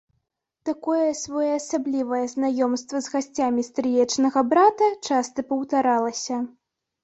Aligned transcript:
Такое 0.69 1.09
своеасаблівае 1.19 2.23
знаёмства 2.33 2.97
з 3.09 3.13
гасцямі 3.17 3.61
стрыечнага 3.69 4.39
брата 4.55 4.91
часта 5.07 5.39
паўтаралася. 5.55 6.45